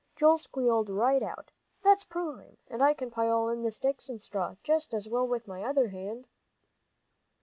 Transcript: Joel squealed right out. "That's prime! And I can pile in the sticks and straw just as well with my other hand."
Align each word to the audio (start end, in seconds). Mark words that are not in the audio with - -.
Joel 0.15 0.39
squealed 0.39 0.89
right 0.89 1.21
out. 1.21 1.51
"That's 1.83 2.05
prime! 2.05 2.57
And 2.67 2.81
I 2.81 2.95
can 2.95 3.11
pile 3.11 3.49
in 3.49 3.61
the 3.61 3.69
sticks 3.69 4.09
and 4.09 4.19
straw 4.19 4.55
just 4.63 4.95
as 4.95 5.07
well 5.07 5.27
with 5.27 5.47
my 5.47 5.61
other 5.63 5.89
hand." 5.89 6.27